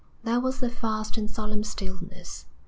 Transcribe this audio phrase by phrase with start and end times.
[0.23, 2.45] There was a vast and solemn stillness.